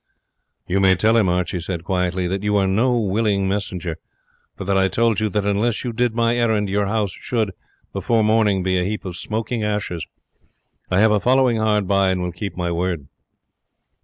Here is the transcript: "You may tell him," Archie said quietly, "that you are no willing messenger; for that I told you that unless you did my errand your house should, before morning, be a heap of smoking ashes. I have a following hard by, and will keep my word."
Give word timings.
"You 0.65 0.79
may 0.79 0.95
tell 0.95 1.15
him," 1.15 1.29
Archie 1.29 1.59
said 1.59 1.83
quietly, 1.83 2.25
"that 2.25 2.41
you 2.41 2.55
are 2.57 2.65
no 2.65 2.99
willing 2.99 3.47
messenger; 3.47 3.97
for 4.55 4.63
that 4.65 4.75
I 4.75 4.87
told 4.87 5.19
you 5.19 5.29
that 5.29 5.45
unless 5.45 5.83
you 5.83 5.93
did 5.93 6.15
my 6.15 6.35
errand 6.37 6.69
your 6.71 6.87
house 6.87 7.11
should, 7.11 7.51
before 7.93 8.23
morning, 8.23 8.63
be 8.63 8.79
a 8.79 8.83
heap 8.83 9.05
of 9.05 9.15
smoking 9.15 9.61
ashes. 9.61 10.07
I 10.89 11.01
have 11.01 11.11
a 11.11 11.19
following 11.19 11.57
hard 11.57 11.87
by, 11.87 12.09
and 12.09 12.19
will 12.23 12.31
keep 12.31 12.57
my 12.57 12.71
word." 12.71 13.09